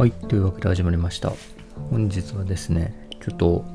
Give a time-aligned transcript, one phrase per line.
[0.00, 1.30] はい、というわけで始まりました。
[1.90, 3.66] 本日はですね、ちょっと、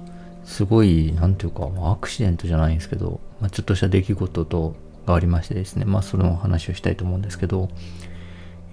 [0.44, 4.76] すごい、なんていうか、アクシデントじゃないんですけど、まあ、ちょっとした出来事と、
[5.06, 7.70] がありましてですね、まあ、その話をしたいと思うんですけど、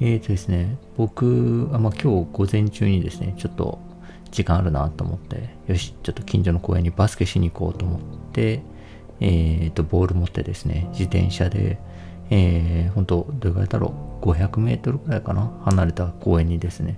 [0.00, 3.78] えーとですね、僕、あまあ、今日午前中にですね、ちょっと
[4.30, 8.00] 時間あるなと思って、よし、ちょっと近所の公園にバスケしに行こうと思っ
[8.32, 8.62] て、
[9.20, 11.78] えーと、ボール持ってですね、自転車で、
[12.34, 13.92] えー、本当どれぐらいだろ
[14.22, 16.96] う、500メートルぐらいかな、離れた公園にですね、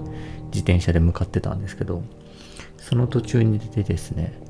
[0.52, 2.02] 自転車で向かってたんですけど、
[2.78, 4.40] その途中に出てですね、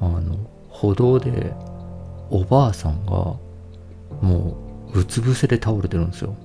[0.00, 0.36] あの、
[0.68, 1.52] 歩道で
[2.30, 3.12] おばあさんが、
[4.20, 4.56] も
[4.94, 6.36] う、うつ伏せで倒れてるんですよ。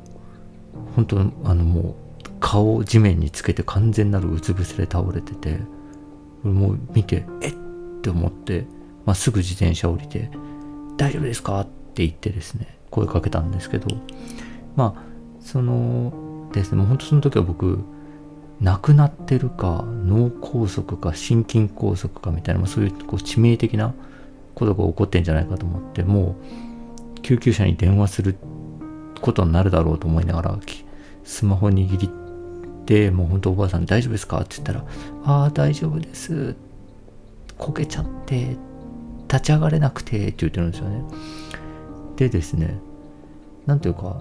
[0.95, 1.95] 本当あのもう、
[2.39, 5.59] 顔を地面につけて完全なるうつ伏せで倒れてて、
[6.41, 7.51] もう見て、えっ？
[7.51, 8.65] って思って、
[9.05, 10.31] まあ、すぐ自転車降りて、
[10.97, 11.59] 大丈夫ですか？
[11.61, 13.87] って言ってですね、声かけたんですけど、
[14.75, 15.03] まあ、
[15.39, 17.79] そのですね、もう本当その時は僕、
[18.61, 23.93] 亡くなってるか、脳梗塞か、心筋梗塞かみたいな、まあ、そういうこう致命的な
[24.55, 26.35] ことが起こってんじゃないかと思って、も
[27.17, 28.35] う、救急車に電話する
[29.21, 30.59] ことになるだろうと思いながら、
[31.23, 32.09] スマホ握りっ
[32.85, 34.39] て、もう本当おばあさん大丈夫ですか？
[34.39, 34.85] って言ったら、
[35.25, 36.55] ああ、大丈夫です。
[37.57, 38.55] こけちゃって、
[39.27, 41.03] 立ち上がれなくて、って言ってるんですよね。
[42.17, 42.79] でですね、
[43.65, 44.19] なんていうか、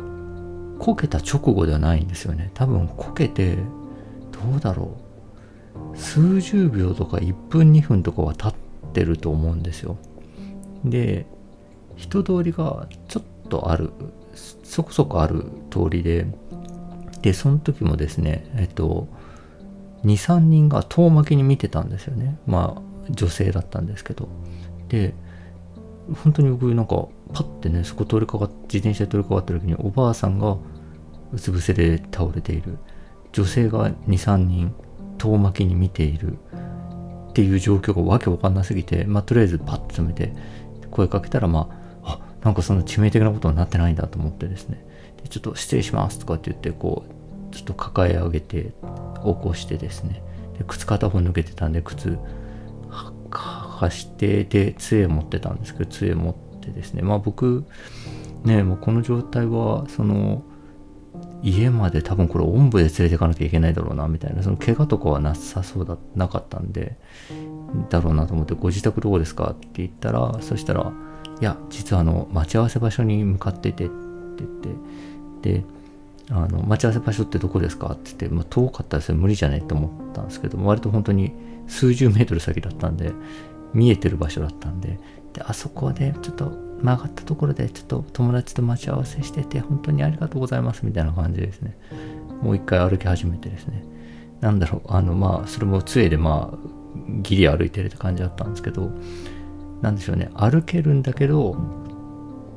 [0.78, 2.50] こけた直後ではないんですよね。
[2.55, 3.56] 多分こけて、
[4.30, 4.97] どうだろ
[5.94, 5.97] う。
[5.97, 9.97] 数十秒とか1分2分とかは経ってると思うんですよ。
[10.84, 11.27] で、
[11.97, 13.91] 人通りがちょっとある、
[14.62, 16.27] そこそこある通りで、
[17.22, 19.08] で、その時もですね、えっと、
[20.05, 22.39] 2、3人が遠巻きに見てたんですよね。
[22.47, 24.28] まあ、女性だったんですけど。
[24.89, 25.14] で、
[26.22, 30.57] 本当に僕なんかパッてねそこ通りかかっ自転車で通りかかった時におばあさんが
[31.33, 32.79] うつ伏せで倒れている。
[33.33, 34.75] 女性が23人
[35.19, 36.39] 遠巻きに見ている。
[37.29, 40.33] っていう状況がわけわかんなすぎてまあとりあえずパッと止めて
[40.91, 41.69] 声かけたらま
[42.03, 44.86] ああなんかそんな致命的なことになってないんだと思ってですね。
[45.23, 48.73] でちょっと失礼しますとかって言ってこうちょっと抱え上げて起
[49.23, 50.23] こしてですね。
[50.59, 52.19] で靴片方抜けてたんで靴
[52.89, 57.65] はかしてで杖持ってたんですけど杖持ってですねまあ僕
[58.45, 60.43] ねもうこの状態はその
[61.43, 66.97] 家まで多分これおんぶで連れていかなきゃいけないだろうなみたいなその怪我とかはなさそうだなかったんで
[67.89, 69.53] だろうなと思ってご自宅どこですか？
[69.53, 70.93] って言ったらそしたら
[71.41, 73.95] いや実はあの待ち合わせ場所に向かっててって
[74.39, 75.65] 言ってで
[76.31, 77.89] あの待ち合わせ場所ってどこですか？
[77.93, 79.59] って言って、まあ、遠かったらそれ無理じゃね？
[79.59, 81.33] って思ったんですけど割と本当に
[81.69, 83.13] 数十メートル先だったんで
[83.73, 84.98] 見えてる場所だったんで
[85.36, 86.51] であそこでちょっと
[86.83, 91.77] 曲がったところでちょっと友達と待ち合わせしてて本当にありがとうございますみたいな感じですね。
[92.42, 93.85] もう一回歩き始めてですね。
[94.41, 96.58] なんだろうあのまあそれも杖でまあ
[97.23, 98.91] ギリ歩いてるって感じだったんですけど
[99.83, 100.30] なんでしょうね。
[100.35, 101.57] 歩けるんだけど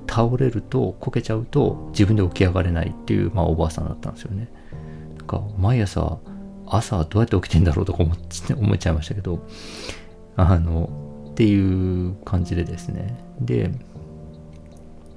[0.09, 4.49] 倒れるとこけちゃうと自分で起き上がれないっていう、まあ、おばあさんだったんですよね。
[5.17, 6.17] なんか毎朝
[6.65, 8.17] 朝どうやって起きてんだろうとか思っ
[8.57, 9.45] 思っちゃいましたけど
[10.35, 11.08] あの
[11.39, 13.17] っていう感じでですね。
[13.39, 13.71] で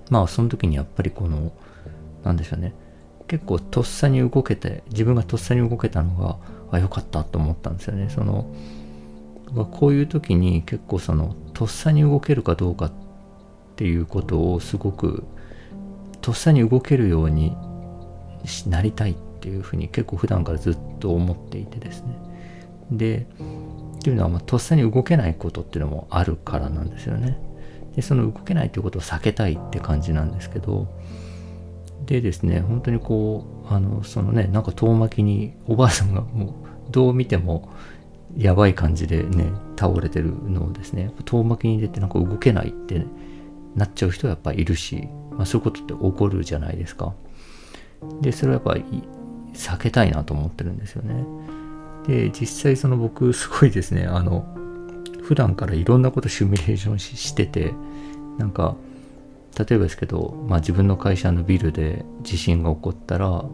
[0.09, 1.51] まあその時にやっぱりこの
[2.23, 2.75] なんでしょうね。
[3.27, 6.39] 結構とっさに動けて自分がとっさに動けたのが
[6.71, 8.09] あ良かったと思ったんですよね。
[8.09, 8.55] その
[9.73, 12.93] こういう時に結構そのとっさに動けるかどうかっ
[13.75, 15.25] ていうことをすごく
[16.21, 17.57] とっさに動けるように
[18.69, 22.17] なりたいっていうふうに結構普段からずっと思っていてですね。
[22.93, 23.27] で
[24.03, 27.39] っていうのは、まあ、とっさに動けないことっていうのもあるからなんですよね。
[27.95, 30.89] で、その動けないということを避けたいって感じなんですけど、
[32.07, 36.53] でですね、本当にこう、あの、そのね、なんか遠巻きにおばあさんがもう、
[36.91, 37.71] どう見ても
[38.37, 43.07] やばい感じでね、倒れてるのをですね、遠巻きに出てなんか動けないって、ね、
[43.77, 47.15] なっちゃう人はやっぱいるし、まあそういうことって起こるじゃないですか。
[48.21, 48.85] で、それはやっぱり
[49.55, 51.25] 避けたいなと思ってるんですよね。
[52.07, 54.45] で、実際その僕すごいですね、あの、
[55.23, 57.75] 普段からいろんなことシミュレーションしてて、
[58.39, 58.77] なんか、
[59.59, 63.45] 例えばですけど、まあ自分の会社のビルで地震が起こったら、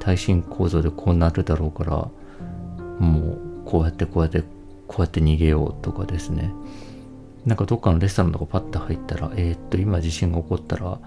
[0.00, 2.08] 耐震構造でこうなるだろうから、
[2.98, 4.42] もうこうやってこうやって
[4.88, 6.52] こうやって逃げようとかですね。
[7.46, 10.98] なんかどっかのレストランとかパッと入ったら、えー、っと、今地震が起こったら、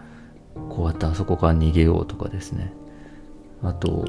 [0.69, 2.73] こうやってあそこから逃げようとかですね。
[3.63, 4.05] あと、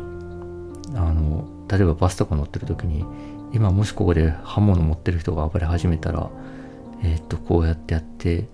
[0.94, 3.04] あの、例えばバスとか乗ってる時に
[3.52, 6.30] 今もしここで刃物持ってる人が暴れ始めたら
[7.02, 8.48] えー、っとこうやってやって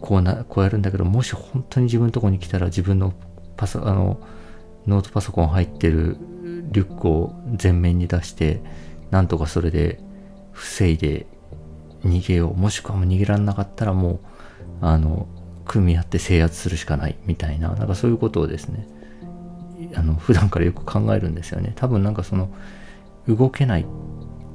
[0.00, 3.12] こうなこうやるんだけどもし本当に自分のとこに来たら自分の
[3.56, 4.20] パソあの
[4.86, 6.16] ノートパソコン入ってる
[6.70, 8.62] リュックを前面に出して
[9.10, 10.00] なんとかそれで
[10.52, 11.26] 防いで
[12.04, 12.56] 逃げよう。
[12.56, 14.18] もしくはもう逃げられなかったらもう
[14.80, 15.28] あの
[15.64, 18.86] 組み合って制圧するしかないみたいななんかそういうことをですね
[19.94, 21.72] あの普段からよく考えるんですよね。
[21.76, 22.48] 多分なんかその
[23.28, 23.86] 動けない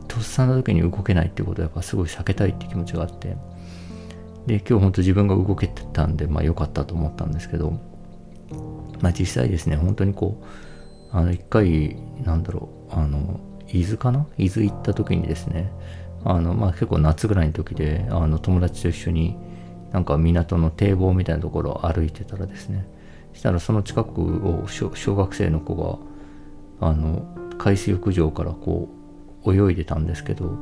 [0.08, 3.38] とっさな時に動けないってことはやっぱすごい避けたいって気持ちがあって。
[4.46, 7.80] で今日本当自分が動けてたんでまあ良かったと思ったんですけど。
[9.00, 14.26] まあ実際ですね本当にこうあの一回なんだろうあの伊豆かな？
[14.40, 15.72] 伊豆行った時にですね
[16.24, 19.38] あのまあ結構夏ぐらいの時であの友達と一緒に
[19.92, 22.88] なんか港の堤防みたいなところを歩いてたらですね
[23.38, 25.76] したらその近くを小学生の子
[26.80, 27.26] があの
[27.58, 28.90] 海水浴場からこ
[29.46, 30.58] う泳いでたんですけど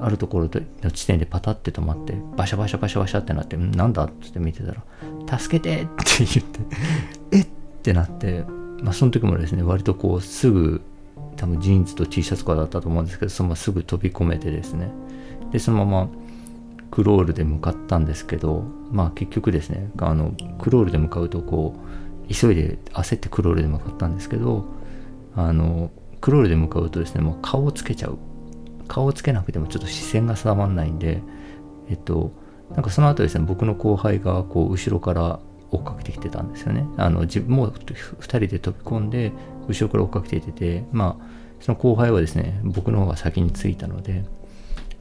[0.00, 0.50] あるところ
[0.82, 6.60] の地点でパタって止まってバシャバシャバシャバシャってなってなんだっつって見てたら助けてって言って
[7.38, 7.46] えっ
[7.82, 8.44] てなって
[8.82, 10.82] まあその時もですね割とこうすぐ
[11.36, 14.90] 多分ジーンズと T シャツとかだったと思うんですけどそのまますぐ飛び込めてですね。
[15.52, 16.08] でそのまま
[16.90, 24.64] クロールで向かったんですけどまあ結局ですねあのクロールで向かうとこう急いで焦ってクロールで向かったんですけど
[25.34, 25.90] あの
[26.20, 28.18] クロールで向かうとですねもう顔をつけちゃう。
[28.88, 31.20] 顔をつけなくてもちょっと視線が定まんないんで
[31.90, 32.32] えっと
[32.70, 35.40] なんかその後ですね僕の後輩がこう後ろから
[35.70, 36.86] 追っかけてきてたんですよね。
[36.96, 39.32] あの自分も2人で飛び込んで
[39.68, 41.26] 後ろから追っかけてきててまあ
[41.60, 44.24] その後輩はですね僕の方が先に着いたので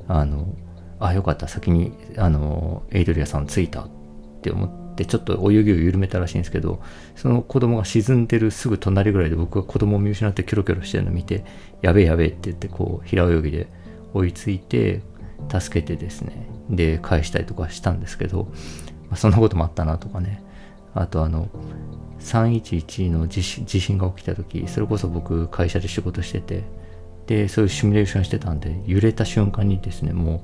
[0.07, 0.53] あの
[0.99, 3.89] あよかった先にあのエイドリアさん着いたっ
[4.41, 6.81] て思ってちょっと泳ぎを緩めたらしいんですけど
[7.15, 11.43] その子供が沈んでるすぐ隣ぐらいで僕が子供を見失ってキョロキョロしてるのを見て
[11.81, 13.67] やべえやべえって言ってこう平泳ぎで
[14.13, 15.01] 追いついて
[15.49, 16.47] 助けてですね。
[16.69, 18.45] で返したりとかしたんですけど、
[19.09, 20.43] まあ、そんなこともあったなとかね。
[20.93, 21.47] あとあの
[22.19, 26.63] 311の地震が起きた時それこそ僕会社で仕事してて
[27.27, 30.43] でそういうシミュレーションしてたんで揺れた瞬間にですねも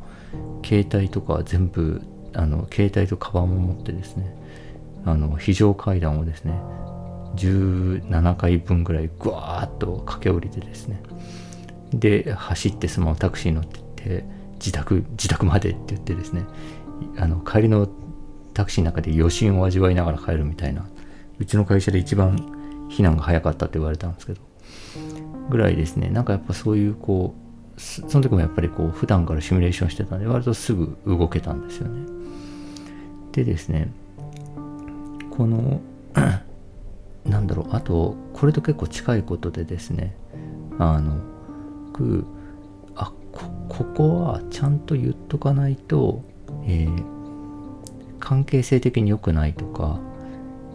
[0.61, 2.01] う携帯とか全部
[2.33, 4.35] あの携帯とカバンも持ってですね
[5.06, 6.53] あの非常階段をですね
[7.35, 11.01] 17回分ぐらいぐわーっと駆け下りてですね
[11.94, 14.25] で走ってそのままタクシーに乗ってって
[14.56, 16.44] 自宅自宅までって言ってですね
[17.18, 17.88] あの帰りの
[18.53, 20.86] タクシーの中で余震を味わいながら帰るみたいな
[21.39, 22.38] うちの会社で一番
[22.89, 24.41] 避難が早かったって言われたんですけど
[25.50, 27.43] ぐらいですねなんかやっぱそういうこう
[27.78, 32.06] その時もやっぱりこう普段からシミュレーションしてたんで割とすぐ動けたんですよね。
[33.31, 33.92] でですね
[35.31, 35.81] この
[37.25, 40.16] なんだろうあとこれと結構近いことでですね
[40.78, 41.18] あの
[41.94, 42.25] 僕
[42.96, 46.24] あこここはちゃんと言っとかないと、
[46.66, 47.04] えー、
[48.20, 50.00] 関係性的に良くないとか、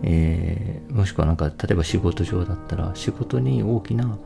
[0.02, 4.18] えー、もしくはなんか例えば仕事上だったら仕事に大きな、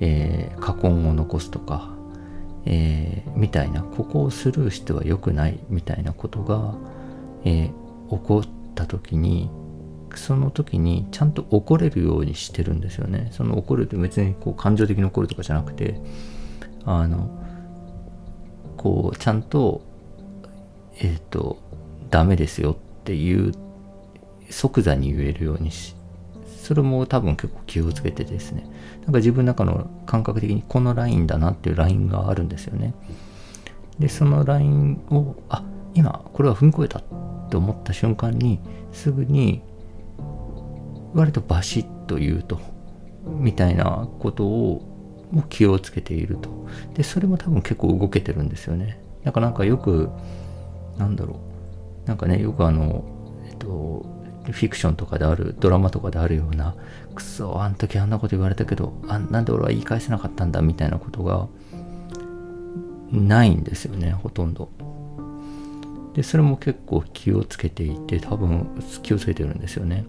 [0.00, 1.94] えー、過根を残すとか、
[2.66, 6.74] えー、みたいなここをスルーしては良くないみたいなことが、
[7.44, 7.70] え
[8.10, 9.48] 起こった時に
[10.16, 13.28] その時にちゃんと怒れるようにしてるんですよね。
[13.32, 16.00] その怒るって別にこう感情的に怒るとかじゃなくて、
[16.84, 17.30] あの、
[18.76, 19.82] こう、ちゃんと、
[20.98, 21.58] えっ、ー、と、
[22.10, 23.52] ダメですよっていう
[24.50, 25.94] 即座に言えるようにし、
[26.70, 28.64] それも多分結構気をつけてですね、
[29.02, 32.94] なんか自分の中の感覚的にこのラインだなっていうラインがあるんですよね。
[33.98, 37.02] で、そのラインを、あ、今これは踏み越えたっ
[37.50, 38.60] て思った瞬間に、
[38.92, 39.62] すぐに
[41.12, 42.60] 割とバシッと言うと
[43.26, 46.50] みたいなことをも気をつけていると。
[46.94, 49.02] でそれも多分結構動けてるんですよね。
[49.24, 50.08] だからなんかよく
[50.98, 51.40] なんだろ
[52.04, 52.06] う。
[52.06, 53.04] なんかねよくあの
[53.48, 56.74] えっとフィクションとかであるドラマとかであるような
[57.14, 61.48] くそあん時あんなこと言われたけどあなんで俺は言い返せなかったんだみたいなことが
[63.12, 64.70] ないんですよねほとんど
[66.14, 68.68] でそれも結構気をつけていて多分
[69.02, 70.04] 気をつけてるんですよね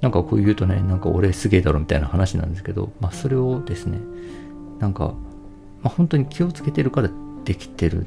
[0.00, 3.98] なんかこう言うとね、なんか俺すげえだろみたいな話なんですけど、まあそれをですね、
[4.78, 5.14] なんか、
[5.82, 7.10] まあ、本当に気をつけてるから
[7.44, 8.06] できてるん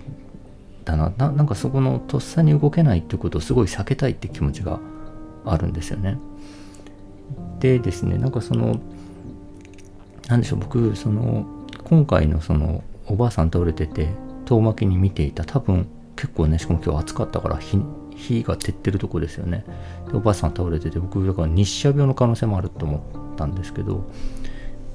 [0.86, 1.32] だなな。
[1.32, 4.80] なんかそこのとっさに動けないってことをすごい避けたいって気持ちが
[5.46, 6.18] あるんですよね。
[7.60, 8.80] でですね、なんかその、
[10.28, 11.46] なんでしょう、僕、その、
[11.84, 14.10] 今回のその、おばあさん倒れてて、
[14.46, 17.60] 遠巻きに見ていた、多分結構ね、しかも今日暑かったから、
[18.16, 19.66] 火が照ってるとこですよね
[20.10, 22.98] でおばあさん倒れてて僕だから日射病の可能性もあると思
[23.34, 24.10] ったんですけど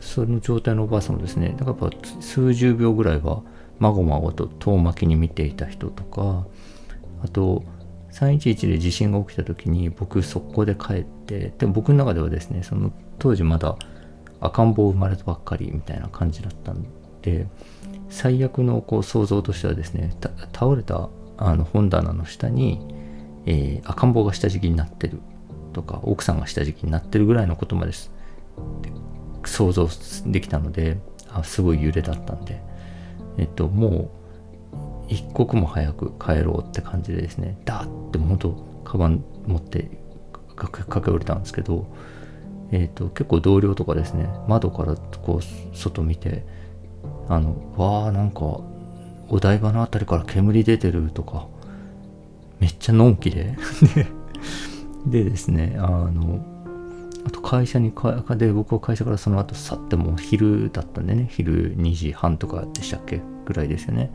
[0.01, 3.43] その状態のおばあさんもですねだからやっぱ数十秒ぐらいは
[3.79, 6.47] まごまごと遠巻きに見ていた人とか
[7.23, 7.65] あと
[8.13, 13.77] 311で地震が起きた時に僕速攻で帰ってでも僕の中ではですねその当時まだ
[14.41, 16.87] 赤ん坊生まれたばっかりみたいな感じだったん
[17.23, 17.47] で
[18.09, 20.17] 最悪のこう想像としてはですね
[20.53, 22.81] 倒れたあの本棚の下に、
[23.47, 25.21] えー、赤ん坊が下敷きになってる
[25.73, 27.93] とか奥さんが下敷きになってるぐらいのことまで
[29.45, 29.89] 想像
[30.27, 30.99] できたので
[31.31, 32.61] あすごい揺れだったんで
[33.37, 34.11] えっともう
[35.09, 38.51] 一刻も早く帰ろうって感じでですねダーって本当
[38.85, 39.91] カバン持って
[40.57, 41.87] 駆け下りたんですけど
[42.71, 46.45] えっ、と結構同僚とかですね窓からこう外見て
[47.29, 48.41] あのわあなんか
[49.31, 51.47] お台場の辺りから煙出てるとか
[52.61, 53.57] めっちゃのんきで。
[55.07, 56.45] でですねあの
[57.25, 63.21] あと会社にかで僕は会社からその後去っても昼だったんでね昼2時半とかでしたっけ？
[63.45, 64.11] ぐらいですよね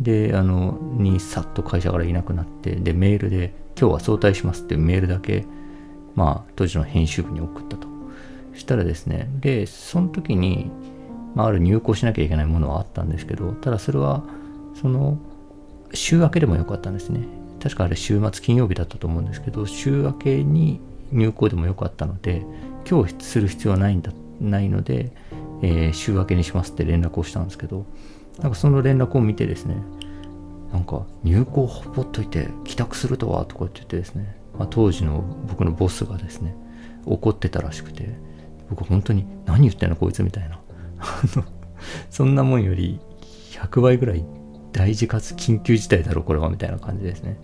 [0.00, 5.44] であのにさっと会社からいなくなってでメールで今日は早退しますっていうメールだけ
[6.14, 7.88] まあ当時の編集部に送ったと。
[8.58, 10.70] したらですねでその時に、
[11.34, 14.24] まあ、ある入稿しなきゃいけないものはあったんですけどただそれは
[14.74, 15.18] その
[15.94, 17.20] 週明けでもよかったんですね。
[17.62, 22.44] 確かあれ週末金曜日だったと思うんですけど週明けに入校でもよかったので
[22.88, 25.10] 今日する必要はないんだないので、
[25.62, 27.84] えー、週明けにしますって連絡をしたんですけど
[28.38, 29.76] なんかその連絡を見てですね
[30.72, 36.54] なんか入校ほっといて帰宅するとはとかって言ってですね、まあ、当時の僕のボスがですね
[37.06, 38.16] 怒ってたらしくて
[38.68, 40.60] 僕本当に何言ってんのこいつみたいな。
[42.10, 43.00] そんなもんより
[43.52, 44.24] 100倍ぐらい
[44.72, 47.38] 大事かつ緊急事態だろこれはみたいな感じですね。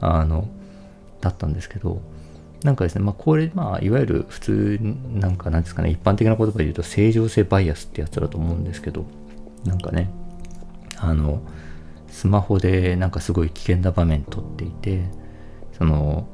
[0.00, 0.48] あの
[1.20, 2.00] だったんですけど
[2.64, 4.78] なんかですね、まあ、これ、まあ、いわゆる普通、
[5.12, 9.04] なんか、なんですかね、一般的な言葉で言うと、正常性バイアスってやつだと思うんですけど、
[9.64, 10.10] なんかね、
[11.02, 11.42] あの、
[12.08, 15.10] スマホでなんかすごい危険な場面撮っていて、
[15.76, 16.28] その、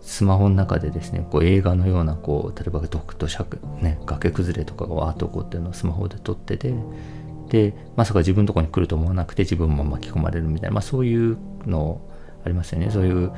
[0.00, 6.74] スマホの中でですね、こう映画のような、こう、例えば毒と尺、ね、崖崩れとかがわーっと起こってるのをスマホで撮ってて、
[7.48, 11.36] で、まさか自分のとこに来ると思わなくて自分も巻き込まれるみたいな、まあそういう
[11.66, 12.00] の
[12.44, 12.90] ありますよね。
[12.90, 13.32] そういう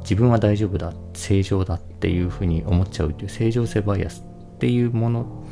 [0.00, 4.24] 自分は大丈夫だ、正常だっていうふうに思っちゃうっていう正常性バイアス
[4.56, 5.44] っていうもの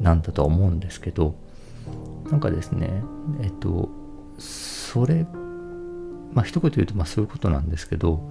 [0.00, 1.34] なんだとは思うんですけど、
[2.30, 3.02] なんかですね、
[3.42, 3.88] えっと、
[4.38, 5.26] それ、
[6.32, 8.30] まあ一言言うとまあそういうことなんですけど、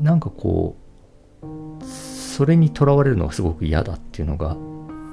[0.00, 0.76] なんかこ
[1.42, 4.56] う、それにとらわれるのがすごく嫌だっていうのが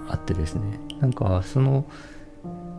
[0.08, 1.86] あってですね、なんかその、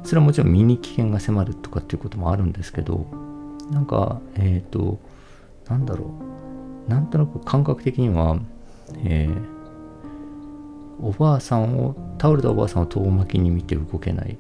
[0.05, 3.07] それはもちろん身に危険が迫るとかっていうこともあるんですけど
[3.71, 4.99] なんかえっ、ー、と
[5.69, 6.31] なんだろう。
[6.91, 8.37] なんとなく感覚的には、
[9.05, 9.47] えー、
[11.01, 14.37] おばあさんを倒れたおばあさんを遠巻きに見て動けない、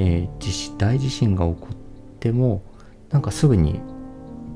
[0.00, 1.76] えー、地大地震が起こっ
[2.20, 2.62] ても
[3.10, 3.80] なんかすぐに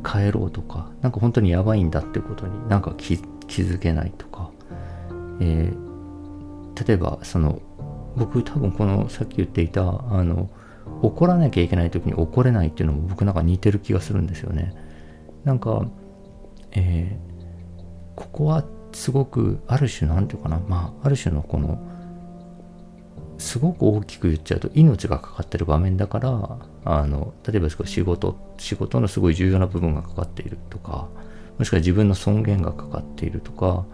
[0.03, 4.51] 帰ろうとかなんか本当にやばいんだってことになんか気づけないとか、
[5.41, 7.61] えー、例えばその
[8.17, 10.49] 僕多分このさっき言っていたあの
[11.03, 14.73] 怒らなきゃいけない時に怒れないっていうのも僕なんか似てる気がするんですよね。
[15.45, 15.87] なんか
[16.73, 21.79] えー、ここはすごくある種なんていうかなまあある種のこの
[23.45, 31.09] すごく大きく言っちゃうと命がかかってる場面だからあの例えば仕事仕事のすごい重要な部分がかかっているとか
[31.59, 33.85] もしくは自分の尊厳がかかっているとか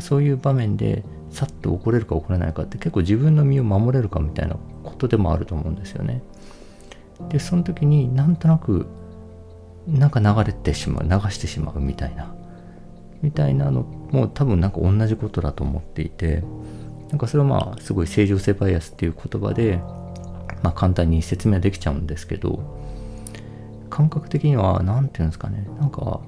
[0.00, 6.22] そういう場面でさっと怒れるか怒れないかって結構自分の身を守れるかみたいなことでもあると思うんですよね。
[7.28, 8.86] でその時になんとなく
[9.86, 12.34] なんか流れてしまう流してしまうみたいな
[13.22, 16.42] みたいなのも多分なんか同じことだと思っていて
[17.10, 19.78] なんかそれはまあすごい正常性バイアスっていう言葉で
[20.62, 22.80] まあ簡単に説明はできちゃうんですけど
[23.90, 26.20] 感覚的には何て言うんですかねなんか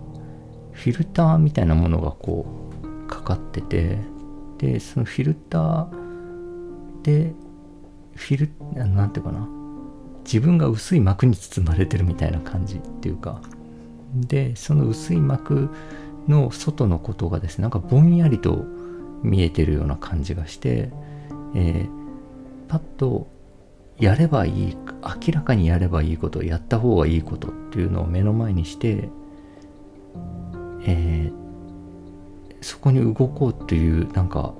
[0.72, 2.46] フィルターみたいなものがこ
[2.82, 3.98] うかかってて
[4.58, 7.32] でそのフィルターで
[8.14, 9.48] フィルなんていうかな
[10.24, 13.40] 自分が薄い膜に包まれてるみたいな感じっていうか
[14.14, 15.70] でその薄い膜
[16.28, 18.64] の外のことがですねなんかぼんやりと
[19.22, 20.90] 見えてるような感じがして、
[21.54, 21.88] えー、
[22.68, 23.28] パッと
[23.98, 24.76] やればいい
[25.26, 29.08] 明らかにやればいいことやった方がいいことっていうのを目の前にして、
[30.84, 34.54] えー、そこに動こうっていうなんか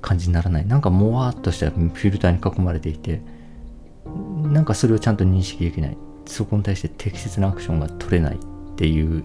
[0.00, 0.66] 感じにならない。
[0.66, 3.20] なんかもわっとしたフィルターに囲まれていて
[4.42, 5.96] なんかそれをちゃんと認識できない。
[6.26, 8.38] そこに対して適切なアクションが取れないっ
[8.76, 9.24] ていう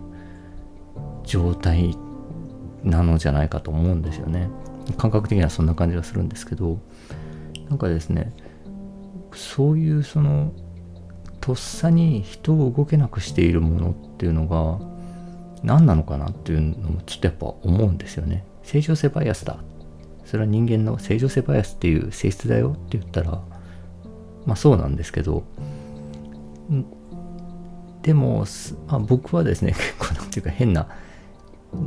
[1.24, 1.96] 状態
[2.86, 4.50] なのじゃないかと思うんですよね
[4.98, 6.80] 感覚的にはそんな感じがするんですけど
[7.70, 8.32] なんかですね
[9.34, 10.54] そういうその
[11.42, 14.80] とっさに人を動けなくしているものっていうのが
[15.63, 18.46] 何なのかなっていうのもちょっとやっぱ思うんですよね。
[18.63, 19.58] 正常性バイアスだ。
[20.25, 23.44] それは人間の正常性バイアスっていう性質だよって言ったら
[24.46, 25.44] まあそうなんですけど
[28.01, 28.46] でも、
[28.88, 30.88] まあ、僕はですね結構なんていうか変な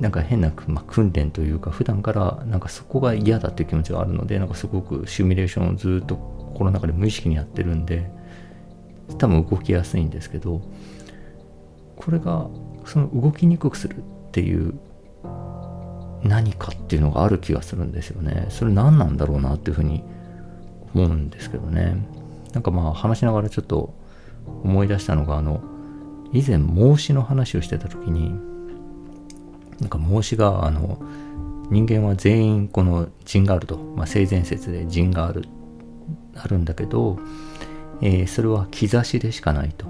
[0.00, 8.10] なんか変な、まあ、訓練というか普段からなんかそこが嫌だっていう気持ちがあるのでなんかすごくシミュレーションをずっと心の中で無意識にやってるんで
[9.18, 10.60] 多分動きやすいんですけど
[11.96, 12.48] これが
[12.84, 14.78] その動きにくくするっていう
[16.22, 18.46] 何かっていうのがある気がするんですよね。
[18.50, 20.02] それ何なんだろうなっていうふうに
[20.94, 21.96] 思うんですけどね。
[22.52, 23.94] なんかまあ話しながらちょっと
[24.64, 25.60] 思い出したのがあの
[26.32, 28.34] 以前孟子の話をしてた時に
[29.80, 30.98] なんか孟子があの
[31.70, 35.44] 人間は全員この人があると、まあ、性善説で人がある。
[36.40, 37.18] あるんだけど、
[38.00, 39.86] えー、それは兆しでしかないと,、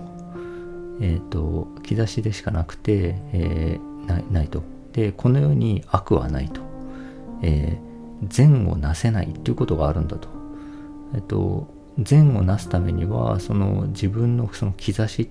[1.00, 4.62] えーと、兆しでしかなくて、えー、ないと。
[4.92, 6.62] でこの世に悪はないと、
[7.42, 10.28] えー、善をなせないということがあるんだと,、
[11.14, 11.68] えーと、
[11.99, 15.30] 善をなすためにはその自分のその兆し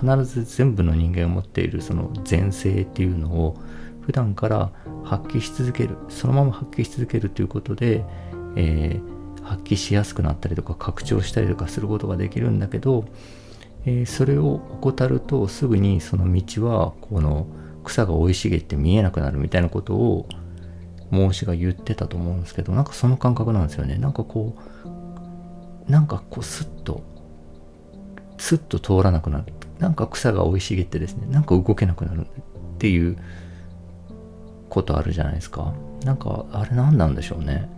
[0.00, 3.56] 必ず全部の人間を持っているその前性っていうのを
[4.02, 4.70] 普段から
[5.04, 8.04] 発揮し続けるそのまま発揮し続けるということで、
[8.56, 13.06] えー、発揮しやすくなったりとか拡張したりとかすることができるんだけど、
[13.86, 17.46] えー、それを怠るとすぐにその道はこの
[17.84, 20.28] 草が生い茂って見えなくなるみたいなことを
[21.10, 24.56] 孟子が言ってたと思うんですけどなんかその感覚なんですよねなんかこ
[25.86, 27.02] うなんかこうスッと
[28.38, 32.26] スッと通らなくなるなんか草が生い茂ってですね、なんか動けなくなるっ
[32.78, 33.16] ていう
[34.68, 35.74] ことあるじゃないですか。
[36.04, 37.68] なんか、あれ何なんでしょうね。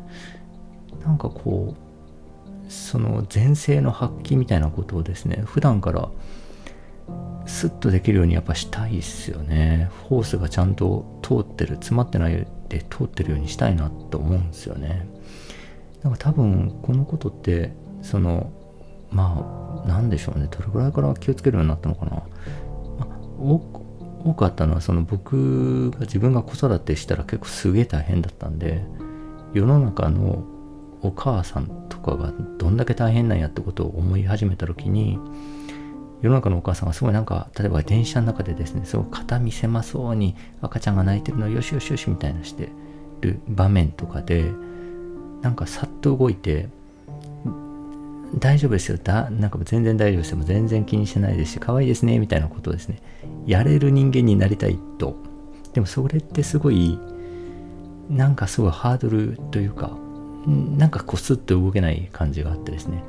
[1.05, 6.09] なんかこう、その前世の発揮みたいなことをですね、普段から
[7.47, 9.91] スッとできるようにやっぱしたいっすよね。
[10.09, 15.09] フォースがちゃんと通ってる、詰まってないで通ってるようにしたいなと思うんですよね。
[16.03, 17.73] なんか多分このことって、
[18.03, 18.51] その
[19.17, 20.47] まあなんでしょうね。
[20.51, 22.21] どれぐらいから気をつけるようになったのかな、ま
[23.07, 28.85] あ、多くあったのはその僕が自分が子育てしたら結構すげえ大変だったんで
[29.55, 30.45] 世の中の
[31.01, 35.19] お母さんとかがどんだけ大変なんやってことを思い始めた時に
[36.21, 42.71] 世の中のお母さんがすごいなんか例えば電車の中でですねすごい肩身狭そうに赤ちゃんが泣いてるのよしよしよしみたいなして
[43.21, 44.51] る場面とかで
[45.43, 46.69] なんかさっと動いて
[48.35, 48.99] 大丈夫ですよ。
[49.03, 50.39] だなんか全然大丈夫ですよ。
[50.43, 53.01] 全然気にしてないですし可愛いですねみたいなことをですね。
[53.47, 55.17] やれる人間になりたいと。
[55.73, 56.99] でもそれってすごい
[58.11, 59.97] なんかすごいハードルというか
[60.47, 63.03] なんかこうスッと動けない感じがあってですね。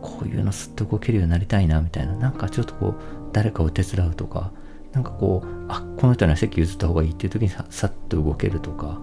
[0.00, 2.14] こういうのスッと動けるようになりたいなみたいな。
[2.14, 2.94] なんかちょっとこう
[3.32, 4.52] 誰かを手伝うとか
[4.92, 8.98] なんかこうあこの人には席譲った方がいいっていう時にささっと動けるとか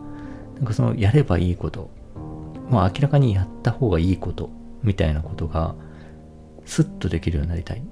[0.56, 1.90] なんかそのやればいいこと。
[2.70, 4.50] まあ明らかにやった方がいいこと。
[4.86, 5.76] みたいなことが
[6.66, 7.84] スッとできるようになりたい。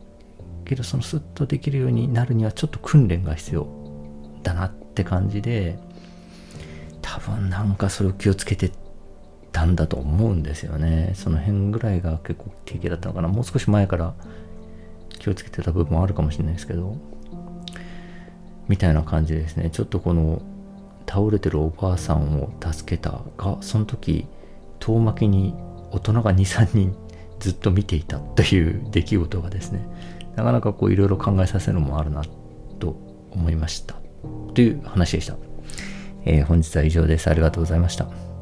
[0.65, 3.67] けどそのスッとできるようになるにはちょっと訓練が必要
[4.43, 5.77] だなって感じで
[7.01, 8.71] 多分なんかそれを気をつけて
[9.51, 11.12] たんだと思うんですよね。
[11.15, 13.27] その辺ぐらいが結構定型だったのかな。
[13.27, 14.13] もう少し前から
[15.19, 16.97] 気をつけてた部分もあるかもしれないですけど
[18.67, 19.69] みたいな感じですね。
[19.69, 20.41] ちょっとこの
[21.08, 24.25] 倒れてるおばあさんを助けたがその時
[24.79, 25.53] 遠巻きに
[25.93, 26.95] 大人が23人
[27.39, 29.86] ずっと見ていたという出来事がですね
[30.36, 32.23] なかなかこういろいろ考えさせるのもあるな
[32.79, 32.95] と
[33.32, 33.95] 思いました。
[34.53, 35.36] という話でした、
[36.25, 37.29] えー、本日は以上です。
[37.29, 38.32] ありがとうございました。